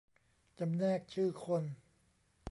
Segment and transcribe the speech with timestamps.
[0.59, 1.63] จำแนกชื่อคน